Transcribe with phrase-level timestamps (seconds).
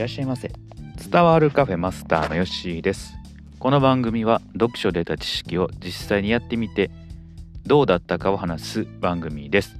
[0.00, 0.50] らっしゃいませ。
[1.10, 3.12] 伝わるカフェマスターのヨッシーです。
[3.58, 6.90] この番組は読書で得た知識を実際にやってみて
[7.66, 9.76] どうだったかを話す番組です。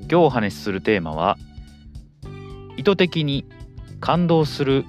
[0.00, 1.38] 今日お話しするテーマは
[2.76, 3.46] 意図的に
[4.00, 4.84] 感動する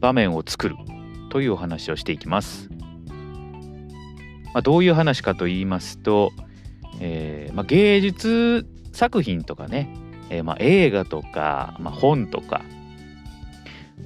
[0.00, 0.74] 場面を作る
[1.30, 2.68] というお話をしていきます、
[4.52, 6.32] まあ、どういう話かと言いますと、
[7.00, 9.94] えー、まあ、芸術作品とかね、
[10.28, 12.62] えー、まあ映画とか、ま本とか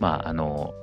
[0.00, 0.74] まああの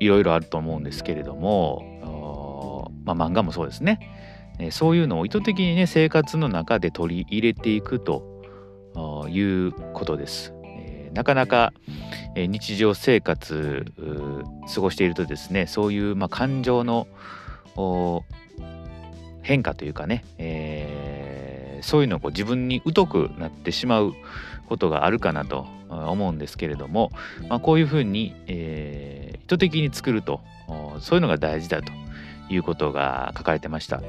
[0.00, 4.00] いろいろあると思うんですけれども、まあ、漫画もそうですね、
[4.58, 8.42] えそういうのを意図的にね生活の中で取り入れていくと
[9.30, 10.52] いうことです。
[10.64, 11.72] えなかなか、
[12.34, 13.86] え日常生活
[14.74, 17.06] 過ごしているとですねそういう、まあ、感情の
[19.42, 21.13] 変化というかね、えー、
[21.84, 24.14] そういうのをう自分に疎くなってしまう
[24.68, 27.12] ことがあるかなと思うんですけれども、
[27.48, 30.40] まあ、こういうふうに、えー、意図的に作ると
[31.00, 31.92] そういうのが大事だと
[32.50, 34.02] いうことが書かれてました。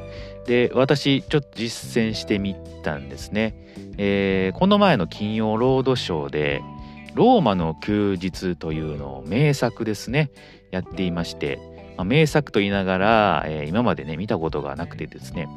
[0.45, 3.55] で私ちょっと実践してみたんですね。
[3.97, 6.61] えー、この前の金曜ロードショーで
[7.15, 10.31] 「ローマの休日」というのを名作ですね
[10.71, 11.59] やっていまして、
[11.97, 15.47] まあ、名作と言いながら、えー、今までね見たことがなくてですね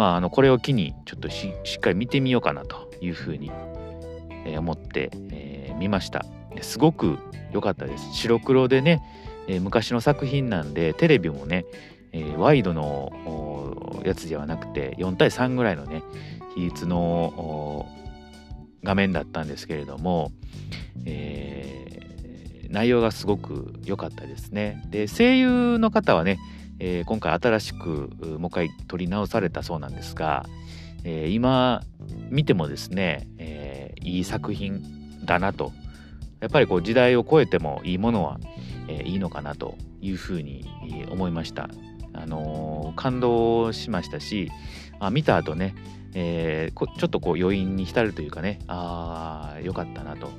[0.00, 3.50] まああのこれを機にちょっとしっかり見てみようかなというふうに
[4.56, 6.24] 思って、えー、見ました。
[6.62, 7.18] すごく
[7.52, 8.14] 良かったです。
[8.14, 9.02] 白黒でね、
[9.46, 11.66] えー、昔の作品なんでテレビもね、
[12.12, 13.12] えー、ワイドの
[14.02, 16.02] やつではなくて4対3ぐらいのね
[16.54, 17.86] 比率の
[18.82, 20.32] 画面だったんですけれども、
[21.04, 24.82] えー、内容がすごく良かったですね。
[24.88, 26.38] で声優の方はね、
[26.80, 30.46] えー、今回新しくもう一回撮り直されたそうなんですが、
[31.04, 31.82] えー、今
[32.30, 34.82] 見てもですね、えー、いい作品
[35.24, 35.72] だなと
[36.40, 38.40] やっぱりこう時代を超えてもいいものは、
[38.88, 40.64] え、いいのかなというふうに
[41.10, 41.68] 思いました。
[42.14, 44.50] あの、感動しましたし
[44.98, 45.74] あ見た後ね、
[46.14, 50.30] えー、ちょっとこう余韻に浸るというかねああよかったなと、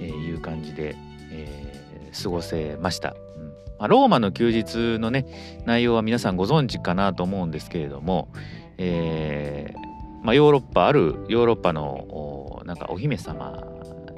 [0.00, 0.96] えいう感じで、
[1.30, 3.14] え過ごせました。
[3.36, 3.47] うん
[3.78, 5.26] まあ、ローマの休日のね
[5.64, 8.28] 内容は皆さんご存知かなと思うんですけれども、
[8.76, 13.64] えーまあ、ヨーロッパあるヨーロッパのなんかお姫様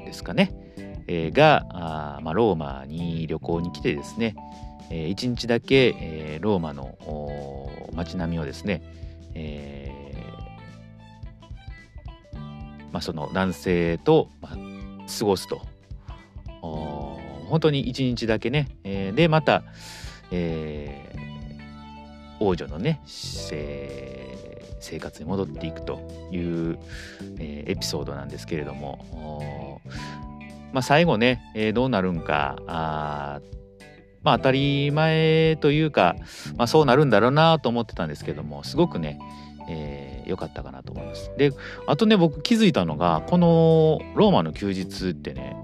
[0.04, 0.52] ですかね、
[1.06, 4.34] えー、があ、まあ、ローマに旅行に来てですね、
[4.90, 8.82] えー、一日だけ、えー、ローマの街並みをですね、
[9.34, 10.00] えー
[12.92, 15.69] まあ、その男性と、ま、過ごすと。
[17.50, 19.64] 本当に一日だけね、えー、でまた、
[20.30, 23.02] えー、王女のね、
[23.52, 24.30] えー
[24.80, 26.00] 生活に戻っていくと
[26.32, 26.78] いう、
[27.38, 29.80] え、エピソードなんですけれども、
[30.72, 33.40] まあ、最後ね、え、どうなるんかあ
[34.22, 36.16] まあ当たり前というか、
[36.56, 39.18] まあ、そうなるんだろうなと思ってたんですけどもすごくね、
[39.68, 41.30] えー、かったかなと思います。
[41.36, 41.52] で
[41.86, 45.56] あとね僕気づいたのがこの「ローマの休日」ってね、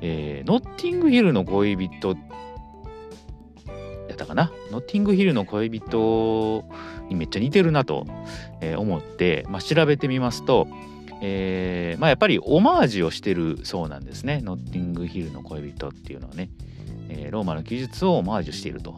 [0.00, 2.16] えー、ノッティングヒルの恋人
[4.08, 4.52] やったかな？
[4.70, 6.64] ノッティングヒルの恋人
[7.08, 8.06] にめっちゃ似てるなと
[8.76, 10.68] 思って、まあ、調べてみますと、
[11.22, 14.40] えーまあ、やっぱりオマージュをしてるそうなんですね。
[14.42, 16.50] ノッティングヒルの恋人っていうのはね、
[17.08, 18.94] えー、ローマの記述をオマージュしていると、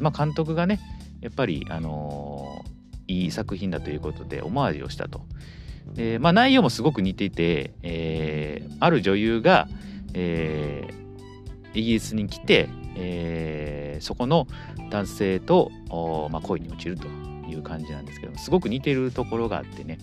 [0.00, 0.80] まあ、監督がね
[1.20, 2.37] やっぱり、あのー、
[3.08, 5.22] いい作品だということでオマージュをしたと、
[5.96, 9.68] えまあ、内容もすごく似ていて、えー、ある女優が、
[10.14, 14.46] えー、イギリスに来て、えー、そこの
[14.90, 15.70] 男性と、
[16.30, 17.08] まあ、恋に落ちると
[17.48, 19.98] いう感じなんですけどすごく似てるところがあってね、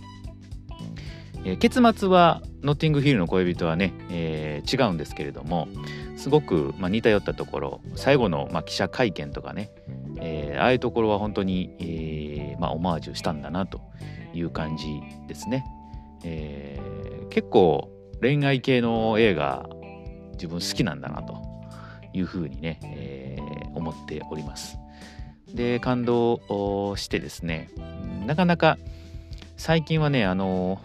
[1.44, 5.68] えー、結末はノッティングヒルの恋人はね、えー、違うんですけれども
[6.18, 9.70] すごく、まあ、似たよったところ最後の、まあ、記者会見とかね、
[10.18, 12.15] えー、ああいうところは本当に、えー
[12.60, 13.82] まあ、オマージュしたんだなと
[14.34, 15.66] いう感じですね。
[16.24, 17.90] えー、結構
[18.22, 19.70] 恋愛系の映画
[20.34, 21.42] 自分好きなんだなと
[22.14, 24.78] いうふうにね、えー、思っております。
[25.54, 27.70] で感動してですね
[28.26, 28.78] なかなか
[29.58, 30.82] 最近はねあの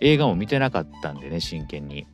[0.00, 2.06] 映画も見てなかったんでね真剣に、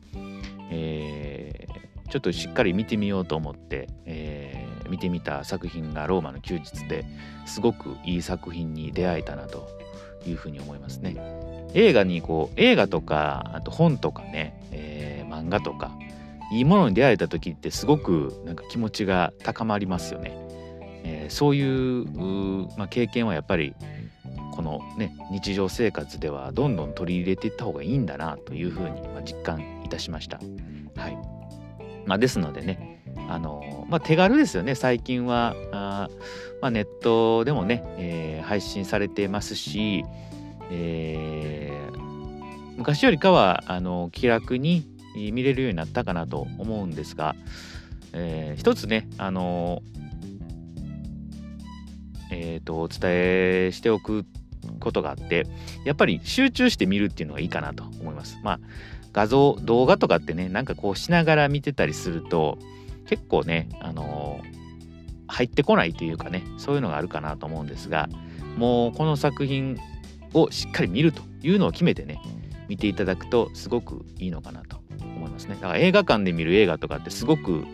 [0.71, 4.60] えー、ちょっとしっかり見てみようと思って、えー、
[4.91, 7.05] 見てみた作品が「ローマの休日」で
[7.45, 9.67] すごくいい作品に出会えたなと
[10.27, 11.15] いうふうに思いますね。
[11.73, 15.91] 映画にこう映画とかあと本とかね、えー、漫画とか
[16.51, 20.33] いいものに出会えた時ってすごくなんか気持ちが高まりますよね。
[21.03, 22.05] えー、そういう
[22.77, 23.73] まあ、経験はやっぱり
[24.51, 30.39] このね日常生活ではどんどん取り入れていった方がいいんだなというふうに、まあ、実感いたしました。
[30.95, 31.40] はい
[32.05, 36.09] まあ、ですのでねあの、まあ、手軽ですよね最近はあ、
[36.61, 40.03] まあ、ネットでもね、えー、配信されてますし、
[40.71, 47.35] えー、昔よりかはあの気楽に見れるようになったかなと思うんですが、
[48.13, 49.81] えー、一つねあの
[52.33, 54.25] えーと、お伝えしておく
[54.79, 55.45] ことがあって
[55.83, 58.39] やっぱり集中して見るっていうのがいいかなと思います。
[58.41, 58.59] まあ
[59.13, 62.57] 画像動画とかってねなんかこうしながら見てたりすると
[63.07, 64.47] 結構ねあのー、
[65.27, 68.09] 入ってこないというかねそういうのがあるかなと思うんですが
[68.57, 69.77] もうこの作品
[70.33, 72.19] をしっかり見るというのを決めてね
[72.67, 75.55] 見ていただくとすごくいいのかなと思いますね。
[75.55, 77.65] だから映画館で見る映画とかってすごく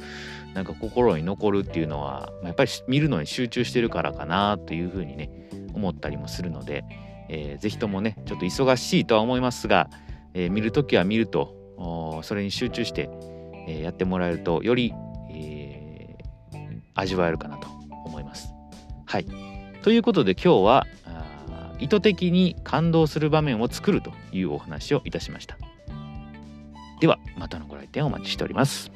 [0.56, 6.84] なんか心に残るっていうのはやっぱり見るのに集中してるからかなというふうにね思ったりもするので、
[7.30, 9.88] えー、ぜひともねちょっと忙しいとは思いますが、
[10.38, 13.10] えー、見るときは見るとそれに集中して、
[13.68, 14.94] えー、やってもらえるとより、
[15.32, 17.68] えー、味わえるかなと
[18.06, 18.54] 思います。
[19.06, 19.26] はい
[19.82, 20.88] ということで今日は
[21.80, 25.58] 意図的に感動する場面を作るというお話をいたしました。
[27.00, 28.92] ではまたのご来店お待ちしております。